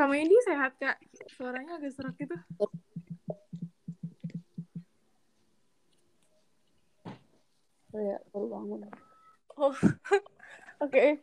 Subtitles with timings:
[0.00, 0.96] Kamu ini sehat kak?
[1.36, 2.32] Suaranya agak serak gitu.
[7.92, 8.80] Oh ya, baru bangun.
[9.60, 9.76] Oh,
[10.88, 11.20] oke.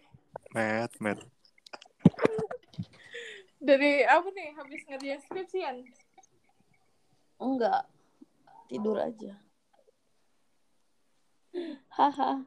[0.53, 1.17] Met, met.
[3.57, 4.53] Dari apa nih?
[4.53, 5.81] Habis ngerjain skripsian?
[7.41, 7.81] Enggak,
[8.69, 9.41] tidur aja.
[11.97, 12.45] Haha.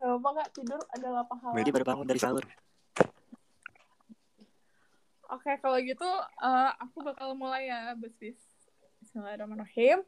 [0.00, 1.52] Gak apa kak, tidur adalah pahala.
[1.52, 2.48] Medi baru bangun dari sahur.
[5.30, 6.10] Oke, kalau gitu
[6.42, 8.34] eh, aku bakal mulai ya, Bos-Bis.
[8.98, 10.02] Bismillahirrahmanirrahim.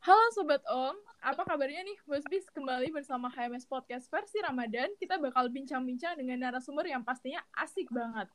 [0.00, 4.96] Halo Sobat Om, apa kabarnya nih Bos Bis kembali bersama HMS Podcast versi Ramadan.
[4.96, 8.28] Kita bakal bincang-bincang dengan narasumber yang pastinya asik banget.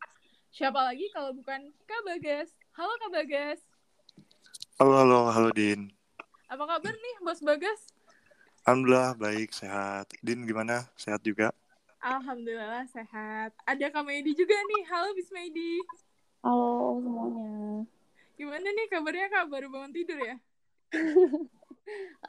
[0.53, 2.53] Siapa lagi kalau bukan Kak Bagas.
[2.77, 3.59] Halo Kak Bagas.
[4.77, 5.89] Halo, halo, halo Din.
[6.53, 7.81] Apa kabar nih Bos Bagas?
[8.61, 10.05] Alhamdulillah baik, sehat.
[10.21, 10.85] Din gimana?
[10.93, 11.49] Sehat juga?
[11.99, 13.51] Alhamdulillah sehat.
[13.67, 14.81] Ada Kak Medi juga nih.
[14.87, 15.83] Halo Bis Medi.
[16.39, 17.83] Halo semuanya.
[18.39, 19.51] Gimana nih kabarnya Kak?
[19.51, 20.39] Baru bangun tidur ya?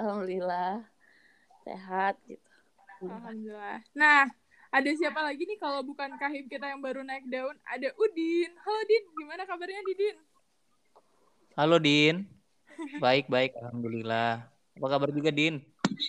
[0.02, 0.82] Alhamdulillah
[1.62, 2.42] sehat gitu.
[3.06, 3.78] Alhamdulillah.
[3.94, 4.26] Nah,
[4.74, 7.54] ada siapa lagi nih kalau bukan Kahim kita yang baru naik daun?
[7.70, 8.50] Ada Udin.
[8.66, 10.16] Halo Din, gimana kabarnya Didin?
[11.54, 12.26] Halo Din.
[12.98, 13.54] Baik, baik.
[13.54, 14.50] Alhamdulillah.
[14.50, 15.62] Apa kabar juga Din?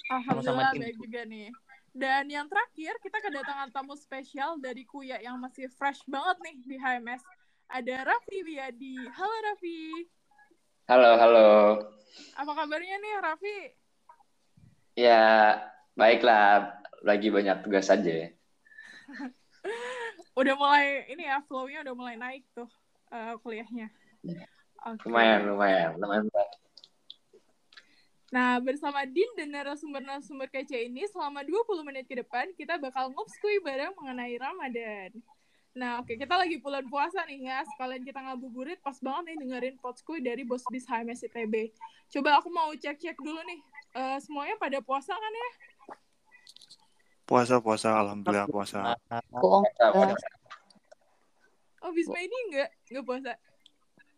[0.09, 0.82] Alhamdulillah Din.
[0.82, 1.54] baik juga nih.
[1.92, 6.75] Dan yang terakhir, kita kedatangan tamu spesial dari Kuya yang masih fresh banget nih di
[6.80, 7.20] HMS.
[7.67, 8.95] Ada Raffi Wiyadi.
[9.11, 10.08] Halo Raffi.
[10.88, 11.50] Halo, halo.
[12.39, 13.59] Apa kabarnya nih Raffi?
[14.95, 15.23] Ya,
[16.00, 16.80] baiklah.
[17.03, 18.31] Lagi banyak tugas saja.
[20.39, 22.71] Udah mulai, ini ya, flow-nya udah mulai naik tuh
[23.11, 23.92] eh, kuliahnya.
[24.87, 25.04] Oke.
[25.11, 25.99] Lumayan, lumayan.
[25.99, 26.23] Lumayan.
[28.31, 33.59] Nah, bersama Din dan narasumber-narasumber kece ini, selama 20 menit ke depan, kita bakal ngobskui
[33.59, 35.11] bareng mengenai Ramadan.
[35.75, 37.59] Nah, oke, kita lagi bulan puasa nih ya.
[37.75, 41.75] Sekalian kita ngabuburit, pas banget nih dengerin podskui dari Bos Bis HMS ITB.
[42.11, 43.59] Coba aku mau cek-cek dulu nih.
[43.99, 45.49] Eh, semuanya pada puasa kan ya?
[47.27, 47.99] Puasa, puasa.
[47.99, 48.95] Alhamdulillah puasa.
[49.27, 49.86] Puasa,
[51.81, 52.69] Oh, Bisma ini enggak?
[52.87, 53.33] Enggak puasa?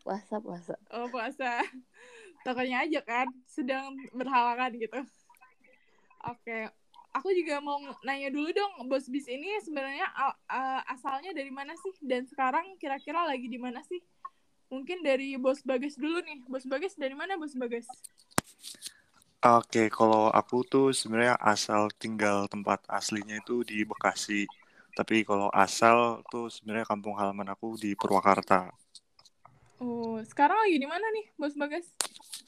[0.03, 0.75] puasa puasa.
[0.91, 1.63] Oh, puasa.
[2.43, 4.99] Takutnya aja kan, sedang berhalangan gitu.
[6.27, 6.69] Oke.
[7.13, 10.09] Aku juga mau nanya dulu dong, Bos Bis ini sebenarnya
[10.49, 11.93] a- asalnya dari mana sih?
[12.01, 14.01] Dan sekarang kira-kira lagi di mana sih?
[14.73, 16.41] Mungkin dari Bos Bagas dulu nih.
[16.49, 17.85] Bos Bagas dari mana, Bos Bagas?
[19.43, 24.49] Oke, kalau aku tuh sebenarnya asal tinggal tempat aslinya itu di Bekasi.
[24.97, 28.73] Tapi kalau asal tuh sebenarnya kampung halaman aku di Purwakarta.
[29.83, 31.91] Oh, sekarang lagi di mana nih, Bos Bagas?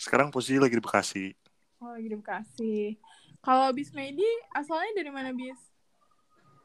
[0.05, 1.33] Sekarang posisi lagi di Bekasi.
[1.81, 2.93] Oh, lagi di Bekasi.
[3.41, 5.57] Kalau Bis Medi, asalnya dari mana, Bis?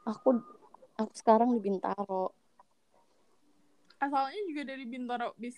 [0.04, 0.44] Aku
[1.00, 2.36] aku sekarang di Bintaro.
[3.96, 5.56] Asalnya juga dari Bintaro, Bis.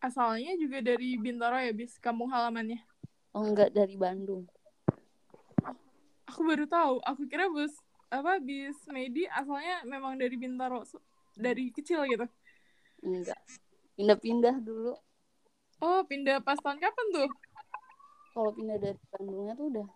[0.00, 2.80] Asalnya juga dari Bintaro ya, Bis, kampung halamannya.
[3.36, 4.48] Oh enggak dari Bandung.
[6.32, 7.04] Aku baru tahu.
[7.04, 7.76] Aku kira Bos
[8.08, 10.80] apa Bis Medi asalnya memang dari Bintaro
[11.36, 12.26] dari kecil gitu.
[13.04, 13.38] Enggak.
[13.94, 14.96] Pindah-pindah dulu.
[15.84, 17.30] Oh, pindah pas tahun kapan tuh?
[18.32, 19.88] Kalau pindah dari Bandungnya tuh udah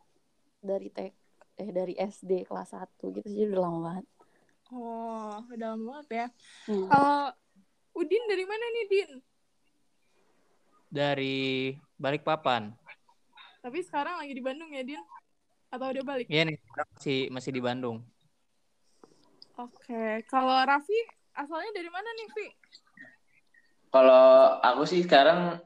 [0.60, 1.16] dari TK
[1.60, 2.88] eh dari SD kelas 1
[3.20, 4.06] gitu jadi udah lama banget.
[4.72, 6.26] Oh, udah lama banget ya.
[6.68, 6.88] Hmm.
[6.88, 7.20] Kalau
[7.90, 9.10] Udin dari mana nih, Din?
[10.88, 11.38] Dari
[12.00, 12.72] Balikpapan.
[13.60, 15.02] Tapi sekarang lagi di Bandung ya, Din?
[15.68, 16.26] Atau udah balik?
[16.32, 18.00] Iya nih, masih masih di Bandung.
[19.60, 22.46] Oke, kalau Raffi asalnya dari mana nih, Vi?
[23.90, 25.58] Kalau aku sih sekarang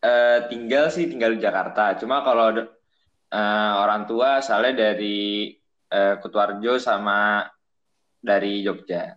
[0.00, 1.98] eh, tinggal sih tinggal di Jakarta.
[1.98, 2.54] Cuma kalau
[3.28, 5.52] eh, orang tua asalnya dari
[5.90, 7.44] eh, Kutuarjo sama
[8.22, 9.12] dari Jogja.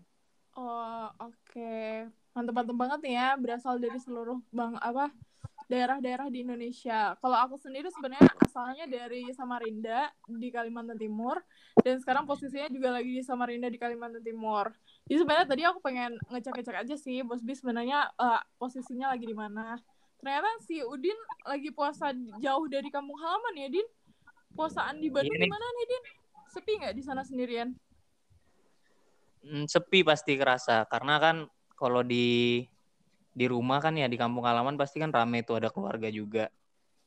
[0.60, 1.72] Oh, oke.
[2.36, 5.10] Mantep-mantep banget nih ya, berasal dari seluruh bang apa
[5.70, 7.14] daerah-daerah di Indonesia.
[7.22, 11.38] Kalau aku sendiri sebenarnya asalnya dari Samarinda di Kalimantan Timur
[11.86, 14.74] dan sekarang posisinya juga lagi di Samarinda di Kalimantan Timur.
[15.06, 19.38] Jadi sebenarnya tadi aku pengen ngecek-ngecek aja sih, Bos Bis sebenarnya eh, posisinya lagi di
[19.38, 19.78] mana.
[20.20, 22.12] Ternyata si Udin lagi puasa
[22.42, 23.88] jauh dari kampung halaman ya, Din?
[24.58, 26.04] Puasaan di Bandung gimana nih, Din?
[26.50, 27.78] Sepi nggak di sana sendirian?
[29.46, 31.48] Hmm, sepi pasti kerasa karena kan
[31.80, 32.68] kalau di
[33.40, 36.52] di rumah kan ya di kampung halaman pasti kan rame tuh ada keluarga juga.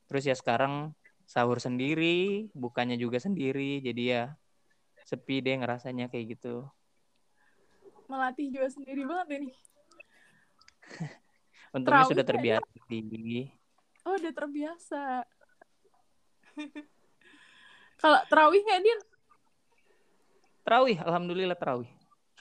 [0.08, 0.96] Terus ya sekarang
[1.28, 4.22] sahur sendiri, bukannya juga sendiri, jadi ya
[5.04, 6.64] sepi deh ngerasanya kayak gitu.
[8.08, 9.50] Melatih juga sendiri banget ini.
[11.76, 12.30] Untungnya Terawih sudah ya?
[12.32, 13.52] terbiasa sih.
[14.08, 15.04] Oh, udah terbiasa.
[18.02, 19.00] Kalau terawih nggak, Din?
[20.66, 21.90] Terawih, alhamdulillah terawih.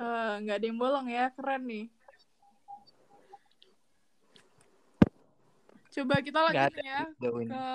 [0.01, 1.85] Eh, nggak ada yang bolong ya, keren nih.
[5.91, 7.65] Coba kita lanjut ya ke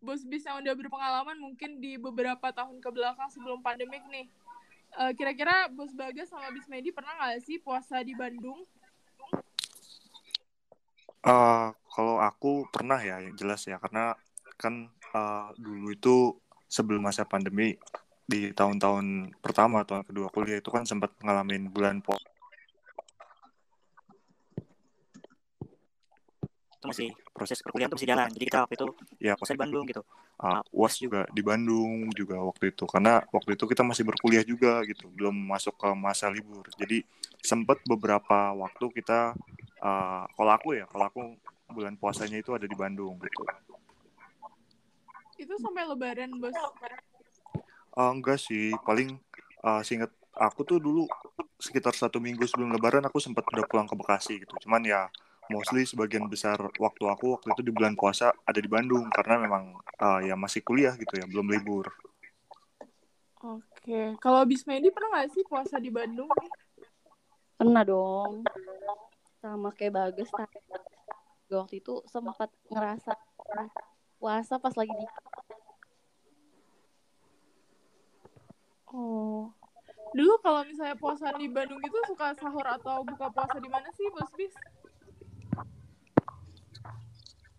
[0.00, 4.24] bos bis yang udah berpengalaman mungkin di beberapa tahun ke belakang sebelum pandemik nih.
[4.96, 8.56] Eh, Kira-kira bos Bagas sama bis Medi pernah nggak sih puasa di Bandung?
[11.22, 14.16] Eh, kalau aku pernah ya, yang jelas ya, karena
[14.56, 16.16] kan eh, dulu itu
[16.72, 17.76] sebelum masa pandemi
[18.24, 22.31] di tahun-tahun pertama, tahun kedua kuliah itu kan sempat ngalamin bulan puasa.
[26.82, 28.86] Itu masih proses perkuliahan tuh masih jalan jadi kita waktu itu
[29.22, 30.02] Ya, puasa di Bandung gitu.
[30.42, 32.84] Uh, UAS juga di Bandung juga waktu itu.
[32.90, 35.06] Karena waktu itu kita masih berkuliah juga gitu.
[35.14, 36.66] Belum masuk ke masa libur.
[36.74, 37.06] Jadi
[37.38, 39.38] sempat beberapa waktu kita
[39.78, 41.20] uh, kalau aku ya kalau aku
[41.70, 43.42] bulan puasanya itu ada di Bandung gitu.
[45.38, 46.54] Itu sampai lebaran, bos.
[47.94, 48.74] Uh, enggak sih.
[48.82, 49.22] Paling
[49.62, 51.06] uh, seingat aku tuh dulu
[51.62, 54.54] sekitar satu minggu sebelum lebaran aku sempat udah pulang ke Bekasi gitu.
[54.66, 55.06] Cuman ya
[55.50, 59.74] mostly sebagian besar waktu aku waktu itu di bulan puasa ada di Bandung karena memang
[59.98, 61.90] uh, ya masih kuliah gitu ya belum libur
[63.42, 66.30] Oke, kalau bis Medi pernah nggak sih puasa di Bandung?
[67.58, 68.46] Pernah dong.
[69.42, 70.30] Sama kayak Bagus
[71.50, 73.12] waktu itu sempat ngerasa
[74.16, 75.06] puasa pas lagi di
[78.92, 79.48] Oh.
[80.12, 84.04] Dulu kalau misalnya puasa di Bandung itu suka sahur atau buka puasa di mana sih,
[84.12, 84.52] Bos Bis?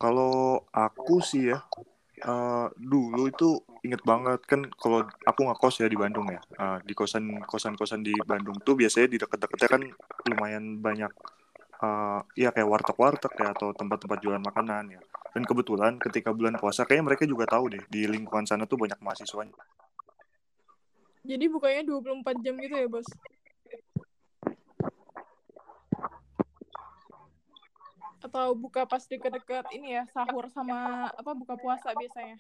[0.03, 1.63] Kalau aku sih ya,
[2.27, 3.49] eh, dulu itu
[3.87, 8.03] inget banget kan kalau aku ngekos ya di Bandung ya, Eh, di kosan kosan kosan
[8.03, 9.83] di Bandung tuh biasanya di deket-deketnya kan
[10.27, 11.11] lumayan banyak
[11.87, 15.01] eh, ya kayak warteg-warteg ya atau tempat-tempat jualan makanan ya.
[15.33, 18.99] Dan kebetulan ketika bulan puasa kayaknya mereka juga tahu deh di lingkungan sana tuh banyak
[18.99, 19.47] mahasiswa.
[21.23, 23.07] Jadi bukanya 24 jam gitu ya, Bos?
[28.33, 32.33] Atau buka pas deket-deket ini ya, sahur sama apa buka puasa biasanya?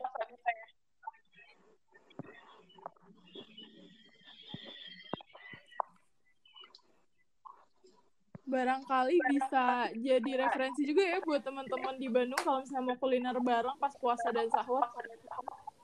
[8.49, 13.77] Barangkali bisa jadi referensi juga ya buat teman-teman di Bandung kalau misalnya mau kuliner bareng
[13.77, 14.81] pas puasa dan sahur.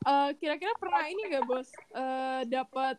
[0.10, 2.98] Eh, kira-kira pernah ini nggak bos Eh, dapat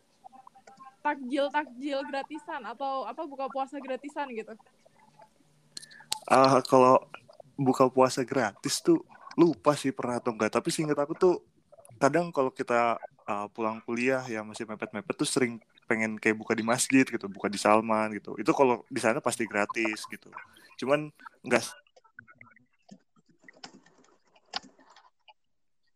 [1.03, 4.55] takjil takjil gratisan atau apa buka puasa gratisan gitu?
[6.31, 6.95] Ah, kalau
[7.59, 9.03] buka puasa gratis tuh
[9.35, 10.55] lupa sih pernah atau enggak.
[10.55, 11.43] Tapi seingat aku tuh
[11.99, 12.95] kadang kalau kita
[13.27, 15.59] ah, pulang kuliah ya masih mepet-mepet tuh sering
[15.91, 18.39] pengen kayak buka di masjid gitu, buka di Salman gitu.
[18.39, 20.31] Itu kalau di sana pasti gratis gitu.
[20.79, 21.11] Cuman
[21.43, 21.67] enggak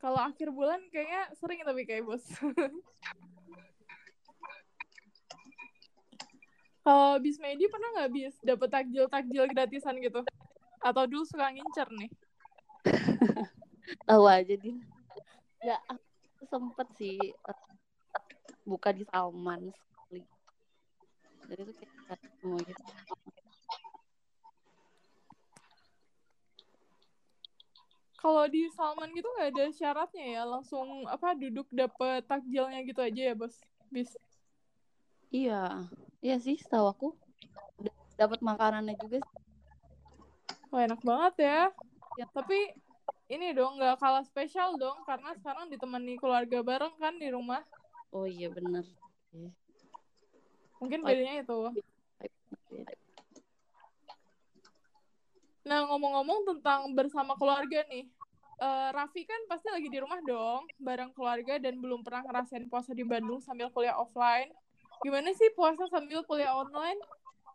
[0.04, 2.28] Kalau akhir bulan kayaknya sering tapi kayak bos.
[6.86, 10.22] Kalau bis Medi pernah nggak bis dapet takjil takjil gratisan gitu?
[10.86, 12.14] Atau dulu suka ngincer nih?
[14.06, 14.86] tahu aja din.
[15.66, 15.82] Ya
[16.46, 17.34] sempet sih
[18.70, 20.22] buka di Salman sekali.
[21.50, 22.84] Jadi itu kayak semua gitu.
[28.22, 33.22] Kalau di Salman gitu nggak ada syaratnya ya, langsung apa duduk dapet takjilnya gitu aja
[33.30, 33.58] ya bos?
[33.90, 34.14] Bis.
[35.34, 35.90] Iya,
[36.24, 37.08] iya sih setahu aku
[38.16, 39.20] dapat makanannya juga.
[40.72, 41.62] Wah enak banget ya.
[42.16, 42.26] Ya.
[42.32, 42.72] Tapi
[43.28, 47.64] ini dong nggak kalah spesial dong karena sekarang ditemani keluarga bareng kan di rumah.
[48.16, 48.88] Oh iya bener.
[50.80, 51.08] Mungkin Oh.
[51.08, 51.60] bedanya itu.
[55.66, 58.06] Nah ngomong-ngomong tentang bersama keluarga nih,
[58.62, 62.94] eh, Raffi kan pasti lagi di rumah dong, bareng keluarga dan belum pernah ngerasain puasa
[62.94, 64.54] di Bandung sambil kuliah offline.
[65.04, 67.00] Gimana sih puasa sambil kuliah online?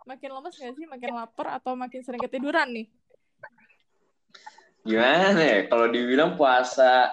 [0.09, 0.87] Makin lemes nggak sih?
[0.89, 2.87] Makin lapar atau makin sering ketiduran nih?
[4.85, 5.59] Gimana ya?
[5.69, 7.13] Kalau dibilang puasa,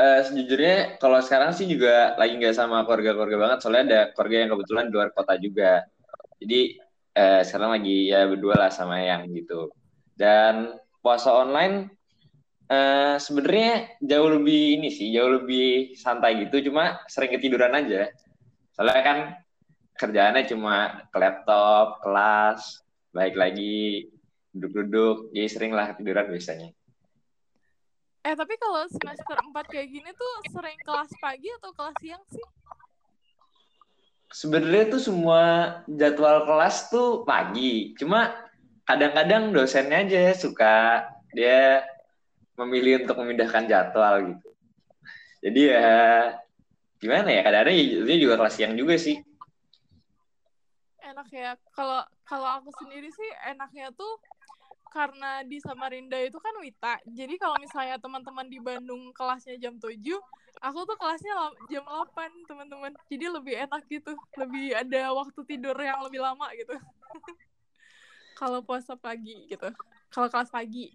[0.00, 3.58] eh, sejujurnya kalau sekarang sih juga lagi nggak sama keluarga-keluarga banget.
[3.60, 5.72] Soalnya ada keluarga yang kebetulan di luar kota juga.
[6.40, 6.60] Jadi
[7.12, 9.68] eh, sekarang lagi ya berdua lah sama yang gitu.
[10.16, 11.92] Dan puasa online
[12.72, 16.72] eh, sebenarnya jauh lebih ini sih, jauh lebih santai gitu.
[16.72, 18.08] Cuma sering ketiduran aja.
[18.82, 19.18] Soalnya kan
[19.94, 22.82] kerjaannya cuma ke laptop, kelas,
[23.14, 24.10] baik lagi
[24.50, 26.74] duduk-duduk, jadi sering lah ketiduran biasanya.
[28.26, 32.42] Eh tapi kalau semester 4 kayak gini tuh sering kelas pagi atau kelas siang sih?
[34.34, 35.42] Sebenarnya tuh semua
[35.86, 38.34] jadwal kelas tuh pagi, cuma
[38.82, 41.86] kadang-kadang dosennya aja suka dia
[42.58, 44.50] memilih untuk memindahkan jadwal gitu.
[45.38, 46.34] Jadi ya
[47.02, 49.18] gimana ya kadang-kadang itu juga kelas siang juga sih.
[51.02, 54.22] Enak ya kalau kalau aku sendiri sih enaknya tuh
[54.94, 57.02] karena di Samarinda itu kan Wita.
[57.10, 59.98] Jadi kalau misalnya teman-teman di Bandung kelasnya jam 7
[60.62, 61.34] aku tuh kelasnya
[61.66, 62.94] jam 8 teman-teman.
[63.10, 66.78] Jadi lebih enak gitu lebih ada waktu tidur yang lebih lama gitu.
[68.40, 69.74] Kalau puasa pagi gitu
[70.12, 70.92] kalau kelas pagi.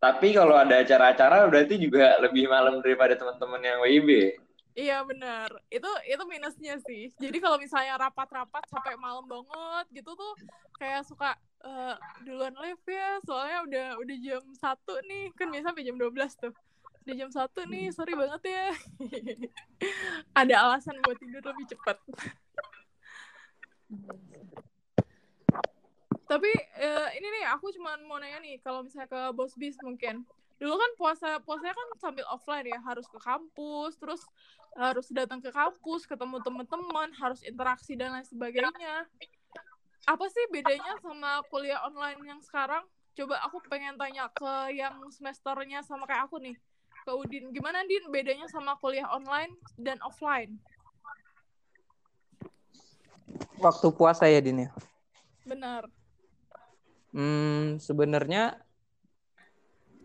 [0.00, 4.36] Tapi kalau ada acara-acara berarti juga lebih malam daripada teman-teman yang WIB
[4.74, 5.54] Iya benar.
[5.70, 7.14] Itu itu minusnya sih.
[7.14, 10.34] Jadi kalau misalnya rapat-rapat sampai malam banget gitu tuh
[10.82, 11.94] kayak suka eh,
[12.26, 13.22] duluan live ya.
[13.22, 15.30] Soalnya udah udah jam satu nih.
[15.38, 16.50] Kan biasa sampai jam 12 tuh.
[17.06, 18.66] Udah jam satu nih, sorry banget ya.
[20.42, 21.96] Ada alasan buat tidur lebih cepat.
[26.24, 26.50] Tapi
[26.82, 30.26] eh, ini nih aku cuma mau nanya nih kalau misalnya ke Bos Bis mungkin.
[30.58, 34.22] Dulu kan puasa puasanya kan sambil offline ya, harus ke kampus, terus
[34.74, 39.06] harus datang ke kampus, ketemu teman-teman, harus interaksi dan lain sebagainya.
[40.04, 42.84] Apa sih bedanya sama kuliah online yang sekarang?
[43.14, 46.58] Coba aku pengen tanya ke yang semesternya sama kayak aku nih.
[47.06, 50.58] Ke Udin, gimana Din bedanya sama kuliah online dan offline?
[53.62, 54.70] Waktu puasa ya Din ya.
[55.46, 55.86] Benar.
[57.14, 58.63] Hmm, sebenarnya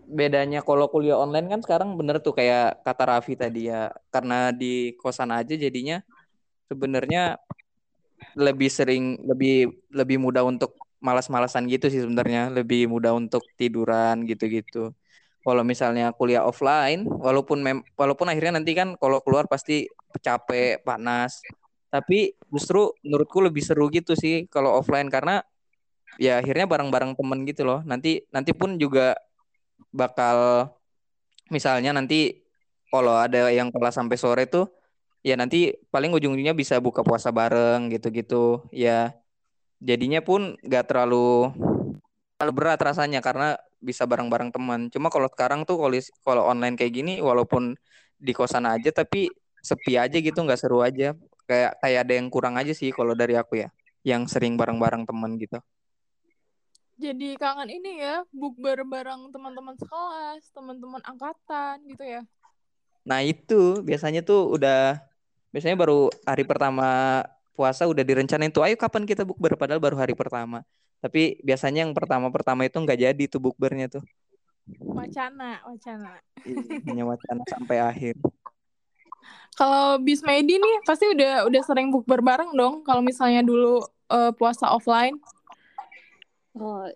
[0.09, 4.97] bedanya kalau kuliah online kan sekarang bener tuh kayak kata Raffi tadi ya karena di
[4.97, 6.01] kosan aja jadinya
[6.65, 7.37] sebenarnya
[8.33, 14.91] lebih sering lebih lebih mudah untuk malas-malasan gitu sih sebenarnya lebih mudah untuk tiduran gitu-gitu.
[15.39, 19.87] Kalau misalnya kuliah offline walaupun mem walaupun akhirnya nanti kan kalau keluar pasti
[20.19, 21.39] capek panas
[21.89, 25.41] tapi justru menurutku lebih seru gitu sih kalau offline karena
[26.19, 27.79] ya akhirnya bareng-bareng temen gitu loh.
[27.87, 29.15] Nanti nanti pun juga
[29.89, 30.69] bakal
[31.49, 32.45] misalnya nanti
[32.89, 34.69] kalau ada yang kelas sampai sore tuh
[35.25, 38.65] ya nanti paling ujung-ujungnya bisa buka puasa bareng gitu-gitu.
[38.73, 39.17] Ya
[39.83, 41.51] jadinya pun gak terlalu
[42.39, 44.87] terlalu berat rasanya karena bisa bareng-bareng teman.
[44.93, 47.75] Cuma kalau sekarang tuh kalau kalau online kayak gini walaupun
[48.19, 51.15] di kosan aja tapi sepi aja gitu nggak seru aja.
[51.49, 53.69] Kayak kayak ada yang kurang aja sih kalau dari aku ya
[54.07, 55.59] yang sering bareng-bareng teman gitu
[56.99, 62.21] Jadi kangen ini ya, bukber bareng teman-teman sekelas, teman-teman angkatan gitu ya.
[63.07, 64.99] Nah itu biasanya tuh udah
[65.55, 67.23] biasanya baru hari pertama
[67.55, 70.67] puasa udah direncanain tuh ayo kapan kita bukber padahal baru hari pertama.
[70.99, 74.03] Tapi biasanya yang pertama-pertama itu nggak jadi tuh bukbernya tuh.
[74.83, 76.19] Wacana, wacana.
[76.83, 78.19] Hanya wacana sampai akhir.
[79.55, 83.79] Kalau Bismedi nih pasti udah udah sering bukber bareng dong kalau misalnya dulu
[84.11, 85.15] eh, puasa offline.
[86.55, 86.89] Oh,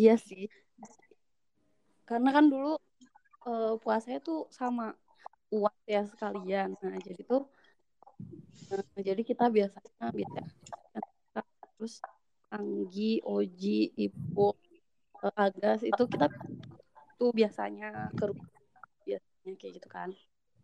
[0.00, 0.48] iya sih.
[2.08, 2.74] Karena kan dulu
[3.48, 4.84] eh, puasanya tuh sama
[5.54, 6.68] uas ya sekalian.
[6.82, 7.42] Nah, jadi tuh
[8.72, 10.40] eh, jadi kita biasanya biasa
[11.76, 11.94] terus
[12.50, 14.48] Anggi, Oji, Ibu,
[15.26, 16.26] eh, Agas itu kita
[17.18, 18.24] tuh biasanya ke
[19.06, 20.10] biasanya kayak gitu kan.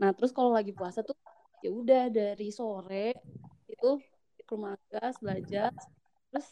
[0.01, 1.17] Nah, terus kalau lagi puasa tuh
[1.65, 3.17] ya udah dari sore
[3.71, 3.91] itu
[4.47, 5.71] ke rumah Agas belajar
[6.31, 6.47] terus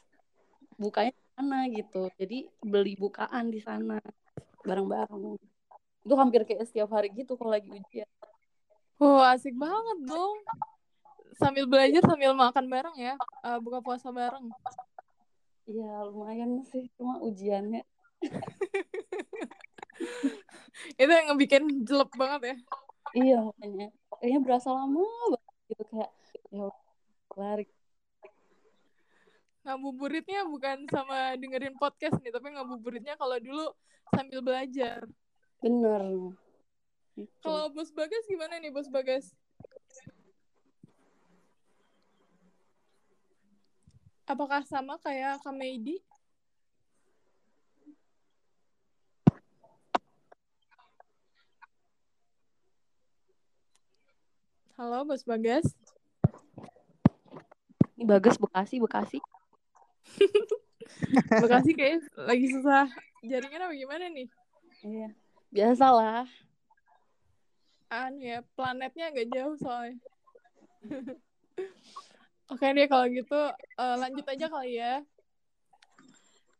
[0.80, 2.06] bukanya sana gitu.
[2.14, 3.98] Jadi beli bukaan di sana
[4.62, 5.34] bareng-bareng.
[6.06, 8.08] Itu hampir kayak setiap hari gitu kalau lagi ujian.
[9.02, 10.38] Wah, asik banget dong.
[11.34, 14.54] Sambil belajar sambil makan bareng ya, eh, buka puasa bareng.
[15.66, 17.82] Iya, lumayan sih cuma ujiannya.
[21.00, 22.56] Itu yang ngebikin jelek banget ya.
[23.14, 25.02] Iya, makanya kayaknya berasa lama
[25.34, 26.10] banget gitu kayak
[26.54, 26.70] ya
[27.34, 27.66] lari.
[29.64, 33.72] Ngabuburitnya bukan sama dengerin podcast nih, tapi ngabuburitnya kalau dulu
[34.12, 35.08] sambil belajar.
[35.64, 36.36] Bener.
[37.16, 37.32] Gitu.
[37.40, 39.32] Kalau Bos Bagas gimana nih, Bos Bagas?
[44.28, 45.96] Apakah sama kayak Kamedi?
[54.76, 55.72] Halo, Bos Bagas.
[57.96, 59.22] Ini Bagas Bekasi, Bekasi.
[61.42, 62.86] Bekasi kayak lagi susah
[63.24, 64.28] jaringan apa gimana nih?
[64.84, 65.08] Iya.
[65.48, 66.28] Biasalah.
[67.88, 69.96] Anu ya, planetnya agak jauh soalnya.
[72.52, 73.40] Oke deh kalau gitu
[73.80, 75.00] eh, lanjut aja kali ya.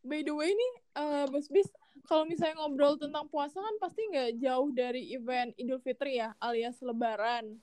[0.05, 1.69] By the way nih, eh, Bos Bis,
[2.05, 6.81] kalau misalnya ngobrol tentang puasa kan pasti nggak jauh dari event Idul Fitri ya, alias
[6.81, 7.57] Lebaran.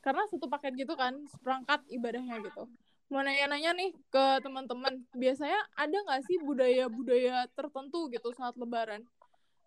[0.00, 2.64] Karena satu paket gitu kan, seperangkat ibadahnya gitu.
[3.08, 9.00] Mau nanya-nanya nih ke teman-teman, biasanya ada nggak sih budaya-budaya tertentu gitu saat Lebaran?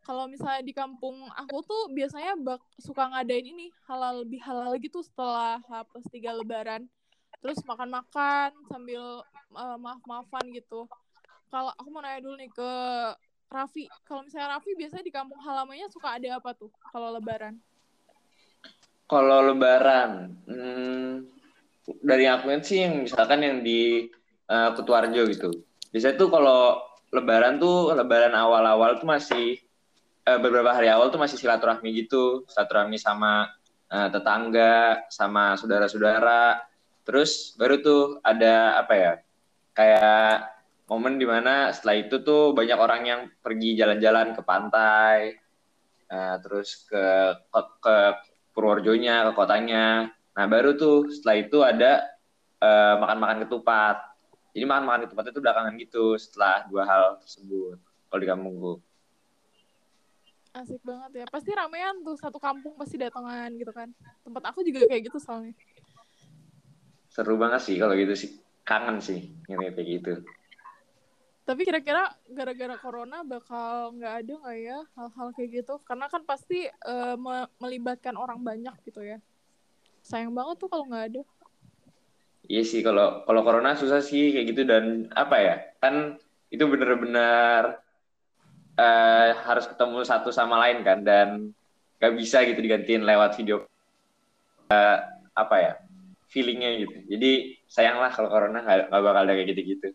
[0.02, 5.06] kalau misalnya di kampung aku tuh biasanya bak suka ngadain ini halal lebih halal gitu
[5.06, 6.90] setelah H plus tiga lebaran.
[7.42, 9.02] Terus makan-makan sambil
[9.54, 10.90] uh, maaf-maafan gitu.
[11.54, 12.72] Kalau aku mau nanya dulu nih ke
[13.52, 13.86] Raffi.
[14.06, 17.62] Kalau misalnya Raffi biasanya di kampung halamannya suka ada apa tuh kalau lebaran?
[19.06, 21.41] Kalau lebaran, hmm,
[22.02, 24.10] dari aku sih yang misalkan yang di
[24.50, 25.50] eh, Kutuarjo gitu.
[25.92, 26.80] Biasanya tuh kalau
[27.12, 29.60] lebaran tuh lebaran awal-awal tuh masih
[30.26, 33.50] eh, beberapa hari awal tuh masih silaturahmi gitu, silaturahmi sama
[33.92, 36.62] eh, tetangga, sama saudara-saudara.
[37.02, 39.14] Terus baru tuh ada apa ya?
[39.74, 40.52] Kayak
[40.92, 45.40] momen di mana setelah itu tuh banyak orang yang pergi jalan-jalan ke pantai,
[46.12, 47.04] eh, terus ke
[47.50, 47.96] ke, ke
[48.52, 50.12] Purworejonya, ke kotanya.
[50.32, 51.92] Nah baru tuh setelah itu ada
[52.62, 53.98] eh, makan-makan ketupat.
[54.52, 57.80] Jadi makan-makan ketupat itu belakangan gitu setelah dua hal tersebut.
[58.12, 58.74] Kalau di kampungku.
[60.52, 63.88] asik banget ya pasti ramean tuh satu kampung pasti datangan gitu kan
[64.20, 65.56] tempat aku juga kayak gitu soalnya
[67.12, 68.32] Seru banget sih kalau gitu sih.
[68.64, 70.14] Kangen sih ngeliat kayak gitu.
[71.44, 75.76] Tapi kira-kira gara-gara corona bakal nggak ada nggak ya hal-hal kayak gitu?
[75.84, 76.72] Karena kan pasti
[77.20, 79.20] me- melibatkan orang banyak gitu ya.
[80.02, 81.22] Sayang banget tuh kalau nggak ada.
[82.50, 86.20] Iya sih kalau kalau corona susah sih kayak gitu dan apa ya kan
[86.52, 87.80] itu bener-bener
[88.76, 91.28] eh, harus ketemu satu sama lain kan dan
[92.02, 93.64] gak bisa gitu digantiin lewat video
[94.72, 94.98] Eh,
[95.36, 95.74] apa ya
[96.32, 96.96] feelingnya gitu.
[97.12, 99.88] Jadi sayanglah kalau corona nggak nggak bakal ada kayak gitu-gitu.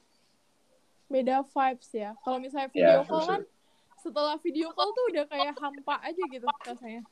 [1.09, 2.13] Beda vibes ya.
[2.21, 3.33] Kalau misalnya Ya, video call betul.
[3.33, 3.43] kan
[3.97, 7.03] setelah video call tuh udah kayak hampa aja gitu rasanya.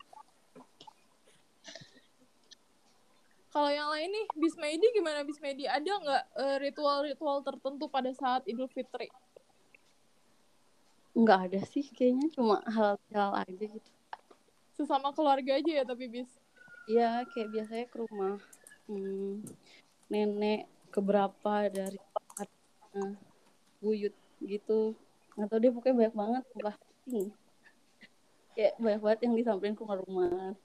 [3.55, 5.64] Kalau yang lain nih, Bismedi gimana Bismedi?
[5.71, 9.07] Ada nggak eh, ritual-ritual tertentu pada saat Idul Fitri?
[11.14, 13.90] nggak ada sih kayaknya cuma hal-hal aja gitu
[14.75, 16.27] Sesama keluarga aja ya tapi Bis.
[16.90, 18.43] Iya kayak biasanya ke rumah
[18.90, 19.47] hmm,
[20.11, 22.03] nenek keberapa dari
[22.99, 23.14] uh,
[23.79, 24.11] buyut
[24.43, 24.99] gitu
[25.38, 26.45] nggak tahu dia pokoknya banyak banget
[27.05, 27.29] Hmm.
[28.57, 30.57] kayak banyak banget yang disamperin ke rumah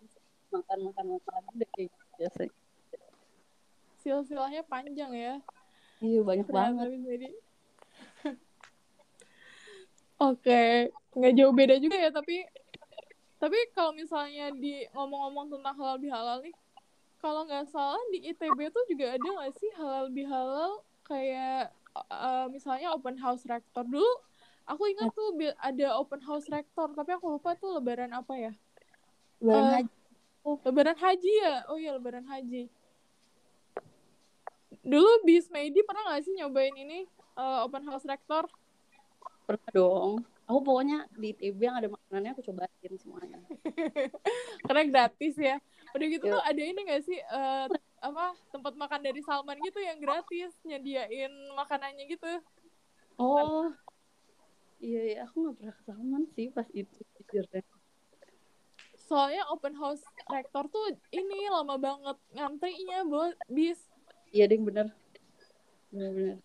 [0.56, 2.68] makan makan makan udah kayak gitu biasanya
[4.10, 5.38] Silsilahnya panjang ya.
[6.02, 7.30] iya banyak banget Ternyata Bismedi.
[10.34, 12.41] Oke, nggak jauh beda juga ya tapi
[13.38, 16.58] tapi kalau misalnya di ngomong-ngomong tentang halal bihalal nih,
[17.22, 21.69] kalau nggak salah di ITB tuh juga ada nggak sih halal bihalal kayak
[22.10, 24.10] eh, misalnya open house rektor dulu.
[24.65, 28.54] Aku ingat tuh ada open house rektor, tapi aku lupa tuh lebaran apa ya?
[29.38, 29.93] Lebaran Eh, haji
[30.65, 31.56] Lebaran haji ya?
[31.69, 32.74] Oh iya lebaran haji.
[34.69, 37.03] Dulu Bis Meidi pernah nggak sih nyobain ini
[37.36, 38.45] eh, open house rektor?
[39.43, 40.12] pernah dong
[40.45, 43.41] aku pokoknya di ITB yang ada makanannya aku cobain semuanya
[44.69, 45.58] Karena gratis ya.
[45.89, 46.34] Udah gitu Iya.
[46.38, 47.65] tuh ada ini gak sih eh,
[47.99, 52.29] apa tempat makan dari Salman gitu yang gratis nyediain makanannya gitu.
[53.17, 53.73] oh
[54.79, 56.93] iya iya aku nggak pernah ke Salman sih pas itu
[58.93, 63.88] Soalnya open house rektor tuh ini lama banget ngantrinya buat bis.
[64.36, 64.88] Iya deh bener
[65.89, 66.38] bener bener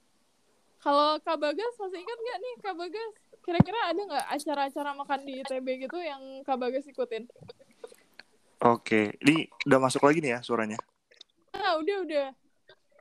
[0.84, 3.12] Kalau Kak Bagas masih ingat nggak nih Kak Bagas?
[3.40, 7.24] Kira-kira ada nggak acara-acara makan di ITB gitu yang Kak Bagas ikutin?
[8.60, 10.76] Oke, ini udah masuk lagi nih ya suaranya.
[11.56, 12.28] Ah udah udah.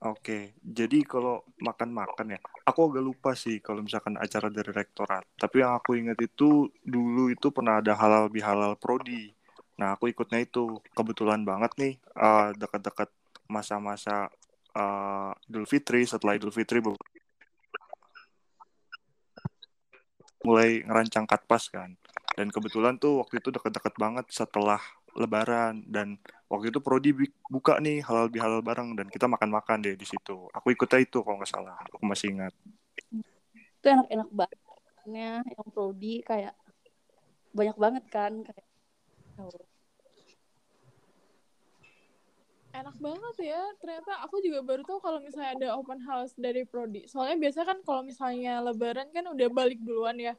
[0.04, 5.24] Oke, jadi kalau makan-makan ya, aku agak lupa sih kalau misalkan acara dari rektorat.
[5.39, 9.32] Tapi yang aku ingat itu dulu itu pernah ada halal bihalal prodi.
[9.80, 13.08] Nah, aku ikutnya itu kebetulan banget nih eh, dekat-dekat
[13.48, 14.28] masa-masa
[14.73, 16.01] eh, Idul Fitri.
[16.05, 16.81] Setelah Idul Fitri
[20.43, 21.95] mulai ngerancang katpas kan.
[22.36, 24.81] Dan kebetulan tuh waktu itu dekat-dekat banget setelah
[25.13, 26.17] Lebaran dan
[26.49, 27.13] waktu itu prodi
[27.45, 30.49] buka nih halal bihalal bareng dan kita makan-makan deh di situ.
[30.49, 31.77] Aku ikutnya itu kalau nggak salah.
[31.93, 32.53] Aku masih ingat.
[33.83, 34.59] itu enak-enak banget
[35.12, 35.43] yang
[35.75, 36.55] prodi kayak
[37.51, 38.65] banyak banget kan kayak
[39.38, 39.51] oh,
[42.73, 43.62] Enak banget ya.
[43.77, 47.05] Ternyata aku juga baru tahu kalau misalnya ada open house dari prodi.
[47.05, 50.33] Soalnya biasanya kan kalau misalnya lebaran kan udah balik duluan ya.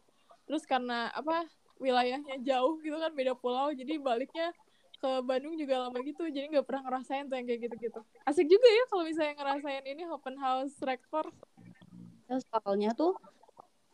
[0.45, 1.47] Terus karena apa
[1.79, 4.55] wilayahnya jauh gitu kan beda pulau jadi baliknya
[5.03, 8.69] ke Bandung juga lama gitu jadi nggak pernah ngerasain tuh yang kayak gitu-gitu asik juga
[8.71, 11.29] ya kalau misalnya ngerasain ini open house rektor
[12.31, 13.13] ya soalnya tuh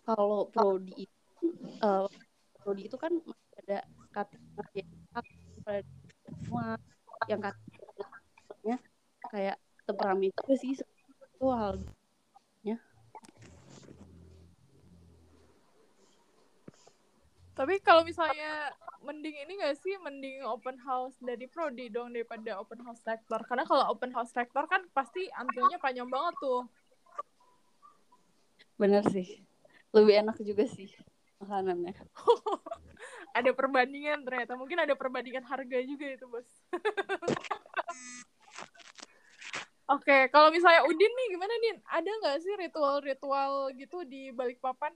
[0.07, 1.09] kalau prodi
[1.83, 2.07] eh,
[2.63, 3.11] prodi itu kan
[3.65, 3.83] ada
[4.15, 5.83] pada
[6.47, 6.79] semua
[7.27, 7.70] yang kategorinya
[9.31, 11.79] kayak temperament juga sih itu hal
[17.61, 18.73] Tapi kalau misalnya
[19.05, 23.37] mending ini gak sih mending open house dari prodi dong daripada open house rektor.
[23.45, 26.65] Karena kalau open house rektor kan pasti antrinya panjang banget tuh.
[28.81, 29.45] Bener sih.
[29.93, 30.89] Lebih enak juga sih
[31.37, 31.93] makanannya.
[33.39, 34.57] ada perbandingan ternyata.
[34.57, 36.49] Mungkin ada perbandingan harga juga itu, Bos.
[39.91, 41.77] Oke, kalau misalnya Udin nih gimana Din?
[41.91, 44.95] Ada nggak sih ritual-ritual gitu di balik papan?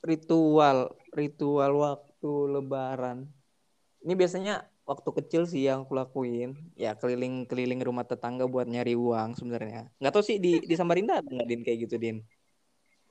[0.00, 3.28] Ritual, ritual waktu lebaran.
[4.00, 6.56] Ini biasanya waktu kecil sih yang aku lakuin.
[6.72, 9.92] Ya keliling-keliling rumah tetangga buat nyari uang sebenarnya.
[10.00, 12.24] Nggak tahu sih di di Samarinda ada nggak Din kayak gitu Din?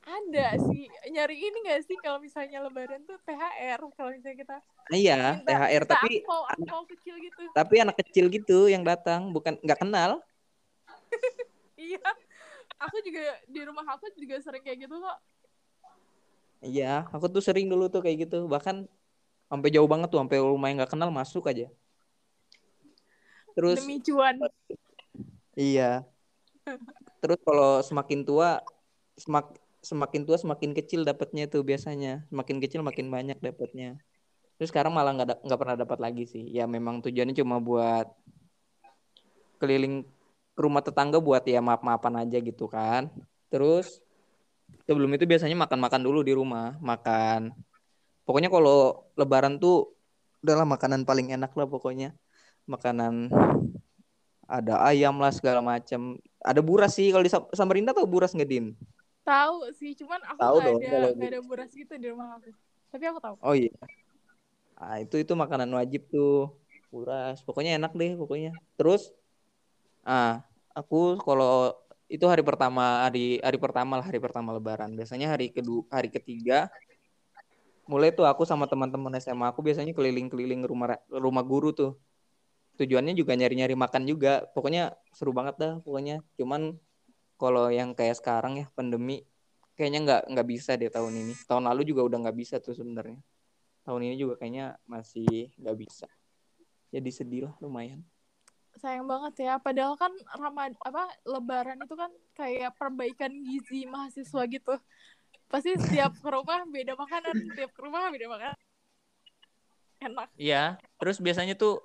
[0.08, 0.88] Ada sih.
[1.12, 5.84] Nyari ini nggak sih kalau misalnya lebaran tuh THR kalau misalnya kita Iya, minta, THR
[5.84, 7.44] minta tapi angpau kecil gitu.
[7.52, 10.24] tapi anak kecil gitu yang datang, bukan nggak kenal.
[11.78, 12.02] Iya.
[12.82, 15.18] Aku juga di rumah aku juga sering kayak gitu kok.
[16.66, 18.50] Iya, aku tuh sering dulu tuh kayak gitu.
[18.50, 18.90] Bahkan
[19.46, 21.70] sampai jauh banget tuh, sampai rumah yang nggak kenal masuk aja.
[23.54, 24.42] Terus Demi cuan.
[25.54, 26.02] iya.
[27.22, 28.62] Terus kalau semakin tua,
[29.18, 32.26] semak semakin tua semakin kecil dapatnya tuh biasanya.
[32.30, 33.98] Semakin kecil makin banyak dapatnya.
[34.58, 36.46] Terus sekarang malah nggak nggak pernah dapat lagi sih.
[36.50, 38.10] Ya memang tujuannya cuma buat
[39.62, 40.06] keliling
[40.58, 43.10] ke rumah tetangga buat ya maaf-maafan aja gitu kan.
[43.54, 44.02] Terus
[44.90, 47.54] sebelum itu biasanya makan-makan dulu di rumah, makan.
[48.26, 49.94] Pokoknya kalau lebaran tuh
[50.42, 52.18] adalah makanan paling enak lah pokoknya.
[52.66, 53.32] Makanan
[54.48, 56.18] ada ayam lah segala macam.
[56.42, 58.74] Ada buras sih kalau di Sam- Samarinda tau buras nggak Din?
[59.28, 62.56] Tahu sih, cuman aku Tahu dong, ada nggak ada buras gitu di rumah aku.
[62.88, 63.36] Tapi aku tahu.
[63.44, 63.76] Oh iya.
[64.80, 66.56] Ah, itu itu makanan wajib tuh.
[66.88, 67.44] Buras.
[67.44, 68.56] Pokoknya enak deh pokoknya.
[68.80, 69.12] Terus
[70.08, 70.40] ah,
[70.72, 71.76] aku kalau
[72.08, 74.96] itu hari pertama hari hari pertama lah hari pertama lebaran.
[74.96, 76.72] Biasanya hari kedua hari ketiga
[77.88, 82.00] mulai tuh aku sama teman-teman SMA aku biasanya keliling-keliling rumah rumah guru tuh.
[82.80, 84.48] Tujuannya juga nyari-nyari makan juga.
[84.56, 86.24] Pokoknya seru banget dah pokoknya.
[86.40, 86.80] Cuman
[87.38, 89.22] kalau yang kayak sekarang ya pandemi
[89.78, 91.34] kayaknya nggak nggak bisa deh tahun ini.
[91.46, 93.22] Tahun lalu juga udah nggak bisa tuh sebenarnya
[93.88, 96.12] tahun ini juga kayaknya masih nggak bisa
[96.92, 98.04] jadi sedih lah lumayan
[98.78, 99.58] Sayang banget ya.
[99.58, 104.78] Padahal kan Ramad apa Lebaran itu kan kayak perbaikan gizi mahasiswa gitu.
[105.50, 108.60] Pasti setiap ke rumah beda makanan, setiap ke rumah beda makanan.
[109.98, 110.30] Enak.
[110.38, 111.82] iya terus biasanya tuh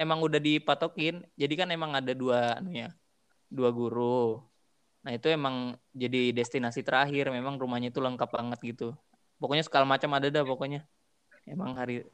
[0.00, 2.88] emang udah dipatokin jadi kan emang ada dua anu ya
[3.52, 4.40] dua guru
[5.00, 8.92] nah itu emang jadi destinasi terakhir memang rumahnya itu lengkap banget gitu
[9.40, 10.84] pokoknya segala macam ada dah pokoknya
[11.48, 12.04] emang hari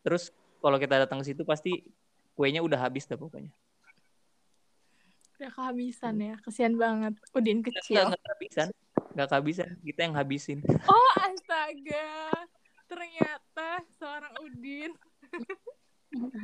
[0.00, 0.32] terus
[0.64, 1.84] kalau kita datang ke situ pasti
[2.32, 3.52] kuenya udah habis dah pokoknya
[5.42, 6.38] Udah kehabisan ya.
[6.38, 7.18] Kesian banget.
[7.34, 8.06] Udin kecil.
[8.06, 8.68] nggak kehabisan
[9.12, 10.58] nggak kehabisan kita yang habisin
[10.92, 12.30] Oh, astaga.
[12.88, 13.68] Ternyata
[13.98, 14.92] seorang Udin.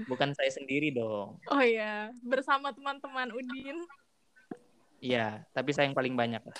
[0.08, 3.76] bukan saya sendiri dong Oh ya, bersama teman-teman Udin.
[4.98, 6.58] Iya tapi saya yang paling banyak lah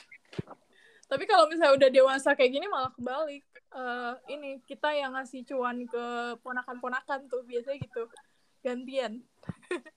[1.08, 3.40] Tapi kalau misalnya udah dewasa kayak gini malah kebalik.
[3.72, 8.04] Eh, ini kita yang ngasih cuan ke ponakan-ponakan tuh biasanya gitu.
[8.60, 9.24] Gantian.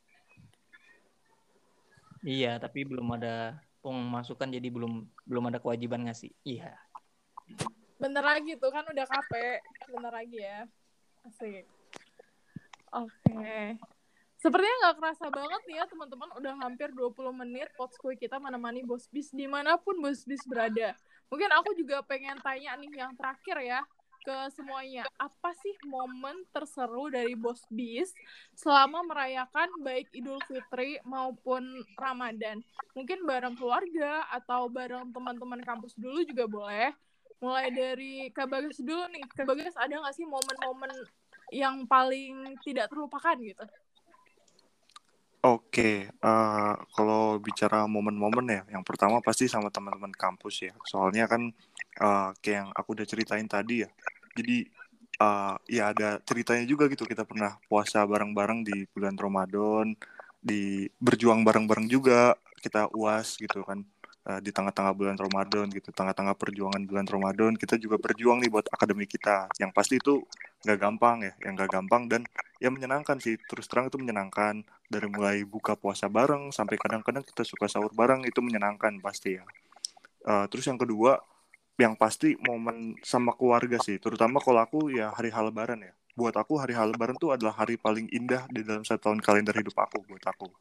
[2.22, 6.30] Iya, tapi belum ada pemasukan jadi belum belum ada kewajiban ngasih.
[6.46, 6.78] Iya.
[7.98, 9.34] Bentar lagi tuh kan udah KP.
[9.90, 10.70] Bentar lagi ya.
[11.26, 11.66] Asik.
[12.94, 13.82] Oke.
[14.42, 16.30] Sepertinya nggak kerasa banget nih ya teman-teman.
[16.34, 17.14] Udah hampir 20
[17.46, 20.98] menit Potskuy kita menemani Bos Bis di mana pun Bos Bis berada.
[21.30, 23.86] Mungkin aku juga pengen tanya nih yang terakhir ya
[24.26, 25.06] ke semuanya.
[25.22, 28.10] Apa sih momen terseru dari Bos Bis
[28.58, 32.66] selama merayakan baik Idul Fitri maupun Ramadan?
[32.98, 36.90] Mungkin bareng keluarga atau bareng teman-teman kampus dulu juga boleh.
[37.46, 39.22] Mulai dari Kak Bagas dulu nih.
[39.38, 40.90] Kak Bagas ada nggak sih momen-momen
[41.54, 43.66] yang paling tidak terlupakan gitu?
[45.42, 50.74] Oke, eh, kalau bicara momen-momen ya, yang pertama pasti sama teman-teman kampus ya.
[50.86, 51.50] Soalnya kan
[51.98, 53.90] eh, kayak yang aku udah ceritain tadi ya.
[54.38, 54.70] Jadi
[55.18, 57.10] eh, ya ada ceritanya juga gitu.
[57.10, 59.98] Kita pernah puasa bareng-bareng di bulan Ramadan,
[60.38, 62.38] di berjuang bareng-bareng juga.
[62.62, 63.82] Kita uas gitu kan
[64.30, 68.70] eh, di tengah-tengah bulan Ramadan gitu, tengah-tengah perjuangan bulan Ramadan kita juga berjuang nih buat
[68.70, 69.50] akademi kita.
[69.58, 70.22] Yang pasti itu
[70.62, 72.22] nggak gampang ya, yang nggak gampang dan
[72.62, 73.38] ya menyenangkan sih.
[73.50, 78.26] Terus terang itu menyenangkan dari mulai buka puasa bareng sampai kadang-kadang kita suka sahur bareng
[78.26, 79.44] itu menyenangkan pasti ya.
[80.22, 81.18] Eh, terus yang kedua,
[81.82, 85.94] yang pasti momen sama keluarga sih, terutama kalau aku ya hari hal lebaran ya.
[86.14, 89.56] Buat aku hari hal lebaran itu adalah hari paling indah di dalam satu tahun kalender
[89.58, 90.52] hidup aku buat aku.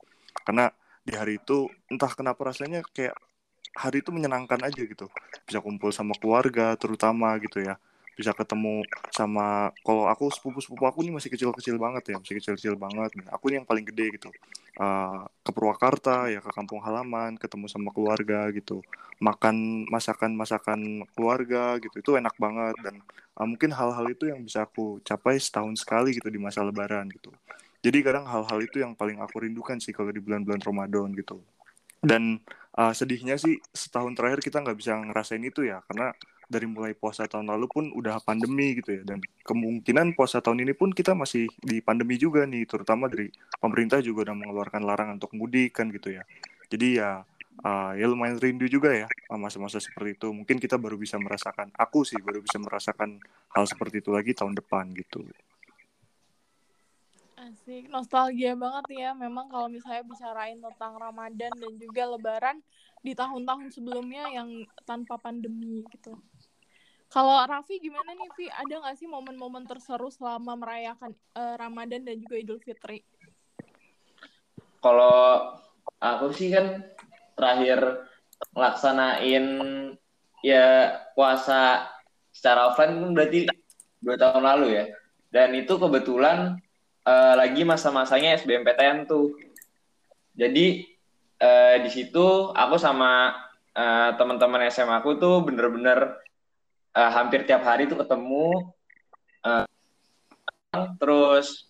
[0.47, 0.73] Karena
[1.05, 3.19] di hari itu entah kenapa rasanya kayak
[3.77, 5.11] hari itu menyenangkan aja gitu.
[5.45, 7.77] Bisa kumpul sama keluarga terutama gitu ya.
[8.19, 12.37] Bisa ketemu sama kalau aku sepupu sepupu aku nih masih kecil kecil banget ya masih
[12.39, 13.11] kecil kecil banget.
[13.17, 14.29] Nah, aku nih yang paling gede gitu.
[14.81, 18.85] Uh, ke Purwakarta ya ke kampung halaman ketemu sama keluarga gitu.
[19.21, 22.77] Makan masakan masakan keluarga gitu itu enak banget.
[22.85, 23.03] Dan
[23.41, 27.33] uh, mungkin hal-hal itu yang bisa aku capai setahun sekali gitu di masa Lebaran gitu.
[27.81, 31.41] Jadi kadang hal-hal itu yang paling aku rindukan sih kalau di bulan-bulan Ramadan gitu.
[32.01, 32.41] Dan
[32.77, 36.13] uh, sedihnya sih setahun terakhir kita nggak bisa ngerasain itu ya karena
[36.51, 40.75] dari mulai puasa tahun lalu pun udah pandemi gitu ya dan kemungkinan puasa tahun ini
[40.75, 43.31] pun kita masih di pandemi juga nih terutama dari
[43.63, 46.27] pemerintah juga udah mengeluarkan larangan untuk mudik kan gitu ya
[46.67, 47.11] jadi ya
[47.63, 49.07] uh, ya lumayan rindu juga ya
[49.39, 53.23] masa-masa seperti itu mungkin kita baru bisa merasakan aku sih baru bisa merasakan
[53.55, 55.23] hal seperti itu lagi tahun depan gitu
[57.41, 59.11] Asik, nostalgia banget ya.
[59.17, 62.61] Memang kalau misalnya bicarain tentang Ramadan dan juga Lebaran
[63.01, 66.21] di tahun-tahun sebelumnya yang tanpa pandemi gitu.
[67.11, 68.47] Kalau Raffi gimana nih, Vi?
[68.47, 73.03] Ada nggak sih momen-momen terseru selama merayakan uh, Ramadan dan juga Idul Fitri?
[74.79, 75.59] Kalau
[75.99, 76.87] aku sih kan
[77.35, 78.07] terakhir
[78.55, 79.45] laksanain
[80.41, 81.91] ya puasa
[82.31, 83.39] secara offline kan berarti
[83.99, 84.85] dua tahun lalu ya.
[85.35, 86.63] Dan itu kebetulan
[87.11, 89.35] uh, lagi masa-masanya SBMPTN tuh.
[90.39, 90.87] Jadi
[91.43, 93.35] uh, di situ aku sama
[93.75, 96.30] uh, teman-teman SMA aku tuh bener-bener
[96.95, 98.71] uh, hampir tiap hari tuh ketemu.
[99.41, 99.67] Uh,
[101.01, 101.67] terus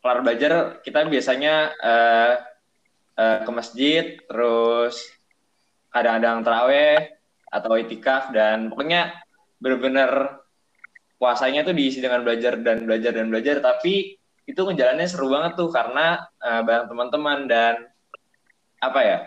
[0.00, 2.34] kelar belajar kita biasanya uh,
[3.18, 4.96] uh, ke masjid, terus
[5.92, 6.96] kadang-kadang teraweh
[7.48, 9.16] atau itikaf dan pokoknya
[9.58, 10.36] bener-bener
[11.18, 14.14] puasanya tuh diisi dengan belajar dan belajar dan belajar tapi
[14.48, 17.74] itu ngejalannya seru banget tuh karena uh, bareng teman-teman dan
[18.78, 19.18] apa ya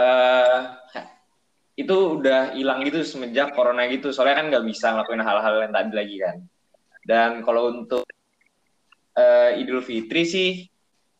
[0.00, 0.58] uh,
[1.82, 4.14] itu udah hilang gitu semenjak corona gitu.
[4.14, 6.36] Soalnya kan nggak bisa ngelakuin hal-hal yang tadi lagi kan.
[7.02, 8.06] Dan kalau untuk
[9.18, 10.50] uh, Idul Fitri sih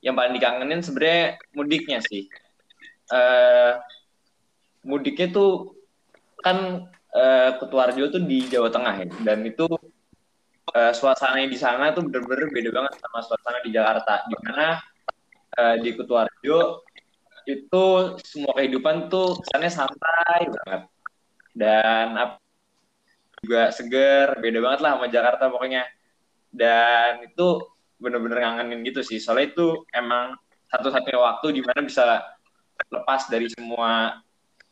[0.02, 2.30] yang paling dikangenin sebenarnya mudiknya sih.
[3.10, 3.82] Uh,
[4.86, 5.74] mudiknya tuh
[6.40, 9.06] kan uh, Ketuarjo tuh di Jawa Tengah ya.
[9.26, 9.66] Dan itu
[10.74, 14.22] uh, suasananya di sana tuh bener-bener beda banget sama suasana di Jakarta.
[14.30, 14.78] Di mana
[15.58, 16.86] uh, di Kutuarjo
[17.46, 17.84] itu
[18.22, 20.82] semua kehidupan tuh kesannya santai banget
[21.52, 22.42] dan apa
[23.42, 25.82] juga seger, beda banget lah sama Jakarta pokoknya.
[26.52, 27.58] Dan itu
[27.98, 29.18] bener-bener ngangenin gitu sih.
[29.18, 30.38] Soalnya itu emang
[30.70, 32.22] satu-satunya waktu di mana bisa
[32.88, 34.22] lepas dari semua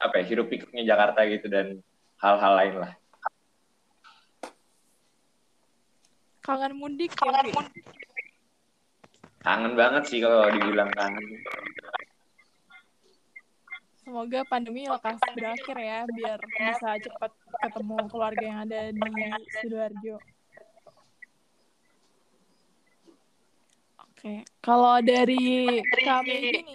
[0.00, 1.82] apa ya, hirup pikuknya Jakarta gitu dan
[2.22, 2.92] hal-hal lain lah.
[6.40, 7.52] Kangen mudik ya, Vi?
[9.44, 11.26] Kangen banget sih kalau dibilang kangen.
[14.10, 17.30] Semoga pandemi lekas berakhir ya, biar bisa cepat
[17.62, 19.10] ketemu keluarga yang ada di
[19.62, 20.18] Sidoarjo.
[24.02, 26.74] Oke, kalau dari kami ini,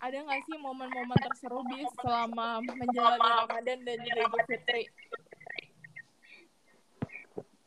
[0.00, 4.88] ada nggak sih momen-momen terseru bis selama menjalani Ramadan dan juga Idul Fitri?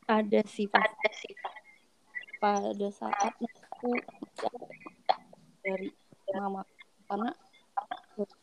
[0.10, 1.38] ada sih pada sih
[2.42, 3.94] pada saat aku
[5.62, 5.94] dari
[6.34, 6.66] mama
[7.06, 7.38] karena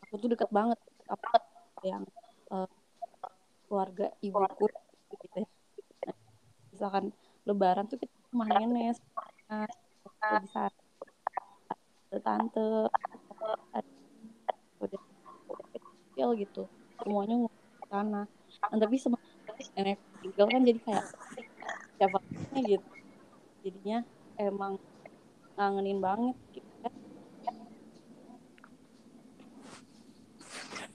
[0.09, 1.37] aku tuh deket banget apa
[1.85, 2.01] yang
[2.49, 2.65] uh,
[3.69, 4.65] keluarga ibuku
[5.13, 5.47] gitu ya.
[6.73, 7.13] misalkan
[7.45, 8.97] lebaran tuh kita nenek
[10.41, 10.73] bisa
[12.09, 12.89] ada tante
[16.17, 16.65] kecil gitu
[16.97, 18.27] semuanya ngumpul sana.
[18.73, 21.05] Nah, tapi sebenarnya nenek tinggal kan jadi kayak
[21.95, 22.89] siapanya gitu.
[23.63, 23.97] Jadinya
[24.35, 24.73] emang
[25.55, 26.68] ngangenin banget gitu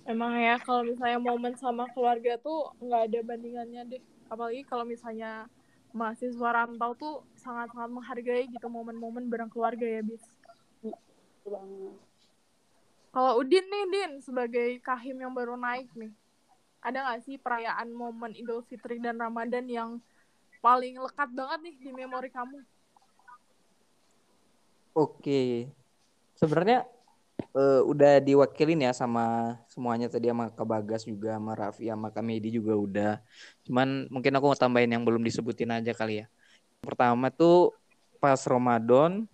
[0.05, 4.03] Emang ya kalau misalnya momen sama keluarga tuh nggak ada bandingannya deh.
[4.29, 5.49] Apalagi kalau misalnya
[5.97, 10.25] mahasiswa rantau tuh sangat-sangat menghargai gitu momen-momen bareng keluarga ya, Bis.
[13.15, 16.11] Kalau Udin nih, Din, sebagai kahim yang baru naik nih,
[16.83, 20.03] ada nggak sih perayaan momen Idul Fitri dan Ramadan yang
[20.59, 22.59] paling lekat banget nih di memori kamu?
[24.99, 25.71] Oke,
[26.35, 26.87] sebenarnya
[27.55, 32.25] uh, udah diwakilin ya sama semuanya tadi sama Kak Bagas juga sama Raffi sama Kak
[32.27, 33.13] Medi juga udah.
[33.65, 36.27] Cuman mungkin aku mau tambahin yang belum disebutin aja kali ya.
[36.83, 37.73] Pertama tuh
[38.19, 39.25] pas Ramadan,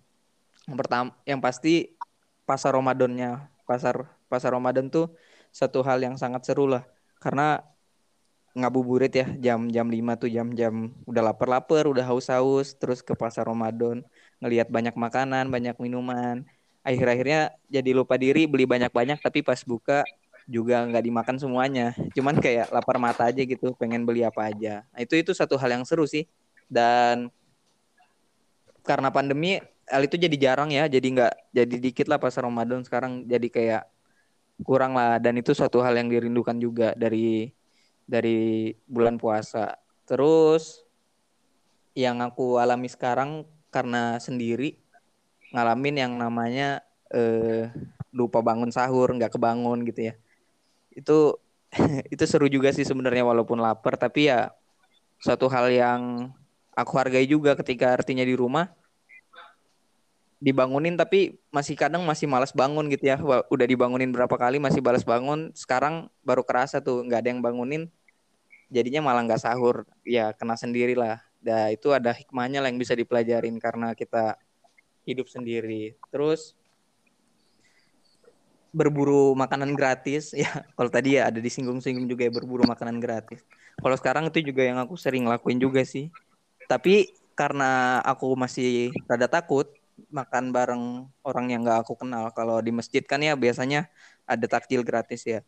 [0.69, 1.91] yang pertama yang pasti
[2.45, 5.11] pasar Ramadannya, pasar pasar Ramadan tuh
[5.51, 6.87] satu hal yang sangat seru lah
[7.19, 7.59] karena
[8.51, 14.03] ngabuburit ya jam-jam 5 tuh jam-jam udah lapar-lapar, udah haus-haus, terus ke pasar Ramadan,
[14.43, 16.43] ngelihat banyak makanan, banyak minuman.
[16.81, 20.01] Akhir-akhirnya jadi lupa diri beli banyak-banyak tapi pas buka
[20.49, 21.93] juga nggak dimakan semuanya.
[22.17, 24.81] Cuman kayak lapar mata aja gitu, pengen beli apa aja.
[24.89, 26.25] Nah, itu itu satu hal yang seru sih.
[26.65, 27.29] Dan
[28.81, 33.29] karena pandemi hal itu jadi jarang ya, jadi nggak jadi dikit lah pas Ramadan sekarang
[33.29, 33.83] jadi kayak
[34.65, 37.53] kurang lah dan itu suatu hal yang dirindukan juga dari
[38.09, 39.77] dari bulan puasa.
[40.09, 40.81] Terus
[41.93, 44.80] yang aku alami sekarang karena sendiri
[45.51, 47.71] ngalamin yang namanya eh,
[48.11, 50.13] lupa bangun sahur, nggak kebangun gitu ya.
[50.91, 51.39] Itu
[52.13, 54.51] itu seru juga sih sebenarnya walaupun lapar tapi ya
[55.23, 56.01] suatu hal yang
[56.75, 58.71] aku hargai juga ketika artinya di rumah
[60.41, 63.21] dibangunin tapi masih kadang masih malas bangun gitu ya.
[63.47, 65.53] Udah dibangunin berapa kali masih balas bangun.
[65.53, 67.87] Sekarang baru kerasa tuh nggak ada yang bangunin.
[68.73, 69.85] Jadinya malah nggak sahur.
[70.01, 71.21] Ya kena sendiri lah.
[71.45, 74.37] Nah, itu ada hikmahnya lah yang bisa dipelajarin karena kita
[75.05, 75.97] hidup sendiri.
[76.09, 76.53] Terus
[78.71, 80.31] berburu makanan gratis.
[80.41, 83.43] Ya kalau tadi ya ada disinggung-singgung juga ya berburu makanan gratis.
[83.77, 86.09] Kalau sekarang itu juga yang aku sering lakuin juga sih.
[86.65, 89.67] Tapi karena aku masih rada takut
[90.09, 90.83] makan bareng
[91.21, 92.31] orang yang nggak aku kenal.
[92.33, 93.91] Kalau di masjid kan ya biasanya
[94.25, 95.39] ada takjil gratis ya.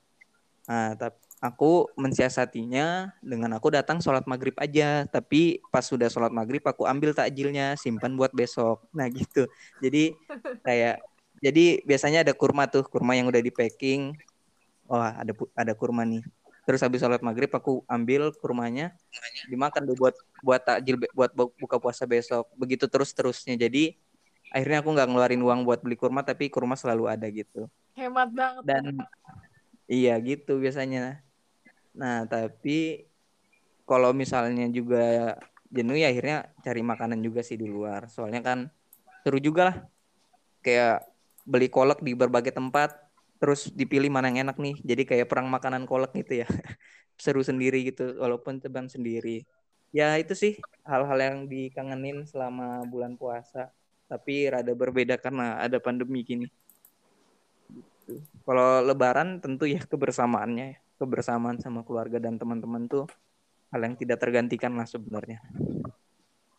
[0.67, 6.63] Nah tapi aku mensiasatinya dengan aku datang sholat maghrib aja tapi pas sudah sholat maghrib
[6.63, 9.43] aku ambil takjilnya simpan buat besok nah gitu
[9.83, 10.15] jadi
[10.63, 11.03] kayak
[11.43, 14.15] jadi biasanya ada kurma tuh, kurma yang udah di packing.
[14.87, 16.23] Wah, ada pu- ada kurma nih.
[16.63, 18.95] Terus habis sholat maghrib aku ambil kurmanya,
[19.51, 22.47] dimakan deh buat buat takjil buat bu- buka puasa besok.
[22.55, 23.59] Begitu terus terusnya.
[23.59, 23.99] Jadi
[24.47, 27.67] akhirnya aku nggak ngeluarin uang buat beli kurma, tapi kurma selalu ada gitu.
[27.99, 28.63] Hemat banget.
[28.63, 29.03] Dan
[29.91, 31.19] iya gitu biasanya.
[31.99, 33.05] Nah tapi
[33.89, 35.37] kalau misalnya juga
[35.73, 38.07] jenuh ya akhirnya cari makanan juga sih di luar.
[38.09, 38.59] Soalnya kan
[39.25, 39.77] seru juga lah.
[40.65, 41.07] Kayak
[41.43, 42.95] beli kolak di berbagai tempat
[43.41, 46.47] terus dipilih mana yang enak nih jadi kayak perang makanan kolak gitu ya
[47.19, 49.43] seru sendiri gitu walaupun teban sendiri
[49.91, 50.53] ya itu sih
[50.87, 53.67] hal-hal yang dikangenin selama bulan puasa
[54.07, 56.47] tapi rada berbeda karena ada pandemi gini
[58.03, 58.19] Gitu.
[58.43, 60.79] kalau lebaran tentu ya kebersamaannya ya.
[61.03, 63.03] Kebersamaan sama keluarga dan teman-teman tuh
[63.75, 65.43] hal yang tidak tergantikan lah sebenarnya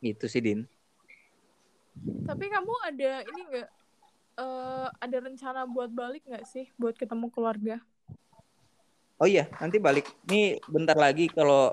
[0.05, 0.69] gitu sih Din
[2.25, 3.69] Tapi kamu ada ini nggak?
[4.41, 7.77] eh, ada rencana buat balik nggak sih buat ketemu keluarga?
[9.21, 10.11] Oh iya, nanti balik.
[10.27, 11.71] Nih bentar lagi kalau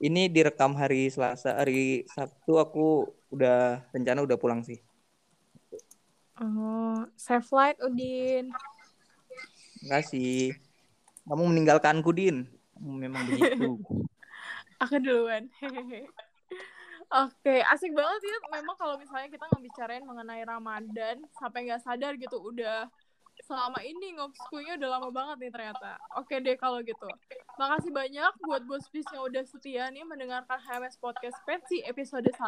[0.00, 4.80] ini direkam hari Selasa, hari Sabtu aku udah rencana udah pulang sih.
[6.40, 8.50] Oh, safe flight Udin.
[9.84, 10.56] Enggak sih.
[11.26, 12.46] Kamu meninggalkanku, Din.
[12.74, 13.78] Kamu memang begitu.
[14.82, 15.46] Aku duluan.
[17.12, 18.36] Oke, asik banget ya.
[18.58, 22.88] Memang kalau misalnya kita ngebicarain mengenai Ramadan, sampai nggak sadar gitu, udah
[23.40, 26.00] selama ini ngobskunya udah lama banget nih ternyata.
[26.16, 27.08] Oke deh kalau gitu.
[27.56, 32.38] Makasih banyak buat bos bis yang udah setia nih mendengarkan HMS Podcast versi episode 1.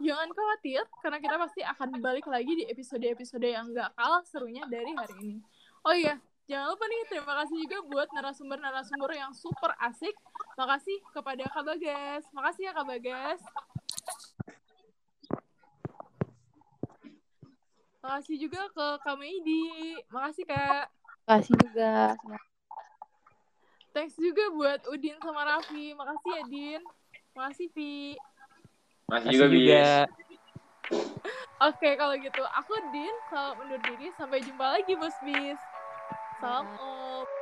[0.00, 4.92] Jangan khawatir, karena kita pasti akan balik lagi di episode-episode yang nggak kalah serunya dari
[4.96, 5.36] hari ini.
[5.84, 6.20] Oh iya,
[6.50, 10.18] jangan lupa nih, terima kasih juga buat narasumber-narasumber yang super asik.
[10.58, 12.26] Makasih kepada Kak Bagas.
[12.34, 13.40] Makasih ya Kak Bagas.
[18.02, 20.02] Makasih juga ke Kak Meidi.
[20.10, 20.90] Makasih Kak.
[21.30, 22.18] Kasih juga.
[23.94, 25.94] Thanks juga buat Udin sama Raffi.
[25.94, 26.82] Makasih ya Din.
[27.38, 28.18] Makasih Vi.
[29.06, 29.86] Masih Kasih juga, juga.
[31.70, 33.14] Oke kalau gitu aku Din.
[33.30, 34.10] Selamat undur diri.
[34.18, 35.60] Sampai jumpa lagi Bos Bis.
[36.40, 37.39] Salam Om.